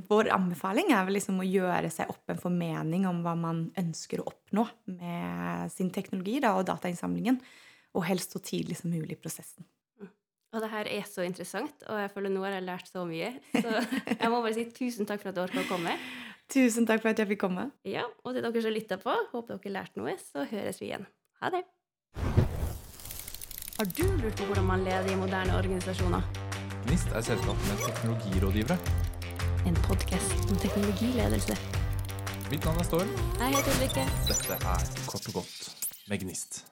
vår 0.10 0.34
anbefaling 0.36 0.92
er 0.92 1.08
vel 1.08 1.16
liksom 1.16 1.40
å 1.40 1.48
gjøre 1.48 1.92
seg 1.94 2.12
opp 2.12 2.34
en 2.34 2.42
formening 2.42 3.08
om 3.08 3.24
hva 3.24 3.38
man 3.40 3.70
ønsker 3.80 4.20
å 4.20 4.28
oppnå 4.34 4.68
med 4.98 5.72
sin 5.72 5.94
teknologi 5.96 6.42
da, 6.44 6.58
og 6.60 6.68
datainnsamlingen, 6.68 7.40
og 7.96 8.06
helst 8.10 8.36
så 8.36 8.44
tidlig 8.44 8.82
som 8.82 8.92
mulig 8.92 9.16
i 9.16 9.22
prosessen. 9.22 9.64
Og 10.56 10.62
det 10.64 10.70
her 10.72 10.88
er 10.88 11.04
så 11.04 11.26
interessant, 11.28 11.84
og 11.92 12.00
jeg 12.00 12.12
føler 12.14 12.32
nå 12.32 12.44
har 12.46 12.54
jeg 12.56 12.64
lært 12.64 12.88
så 12.88 13.04
mye. 13.08 13.34
Så 13.52 13.68
jeg 14.22 14.30
må 14.32 14.40
bare 14.40 14.56
si 14.56 14.64
tusen 14.72 15.08
takk 15.10 15.22
for 15.24 15.34
at 15.34 15.36
du 15.36 15.42
orka 15.44 15.60
å 15.64 15.68
komme. 15.68 15.98
Tusen 16.48 16.88
takk 16.88 17.02
for 17.04 17.12
at 17.12 17.20
jeg 17.20 17.28
fikk 17.34 17.42
komme. 17.44 17.66
Ja, 17.84 18.06
Og 18.24 18.32
til 18.34 18.46
dere 18.46 18.62
som 18.64 18.72
lytta 18.72 18.98
på, 19.02 19.16
håper 19.34 19.60
dere 19.60 19.74
lærte 19.76 20.00
noe, 20.00 20.14
så 20.22 20.46
høres 20.48 20.80
vi 20.80 20.88
igjen. 20.94 21.04
Ha 21.42 21.52
det. 21.52 21.66
Har 23.78 23.90
du 23.92 24.06
lurt 24.22 24.40
på 24.40 24.48
hvordan 24.48 24.66
man 24.66 24.88
leder 24.88 25.12
i 25.12 25.18
moderne 25.20 25.58
organisasjoner? 25.60 26.24
NIST 26.88 27.12
er 27.12 27.28
selskapet 27.28 27.68
med 27.68 27.84
teknologirådgivere. 27.84 28.80
En 29.68 29.76
podkast 29.84 30.48
om 30.48 30.56
teknologiledelse. 30.64 31.60
Mitt 32.48 32.64
navn 32.64 32.80
er 32.80 32.88
Storm. 32.88 33.12
Jeg 33.44 33.60
heter 33.60 33.76
Ulrikke. 33.76 34.08
Dette 34.32 34.58
er 34.64 34.90
Kort 35.12 35.28
og 35.28 35.42
godt 35.42 35.86
med 36.08 36.24
Gnist. 36.24 36.64